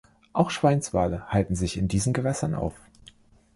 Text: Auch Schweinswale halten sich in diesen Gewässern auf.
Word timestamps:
Auch 0.33 0.49
Schweinswale 0.49 1.27
halten 1.27 1.53
sich 1.55 1.77
in 1.77 1.87
diesen 1.87 2.11
Gewässern 2.11 2.55
auf. 2.55 2.73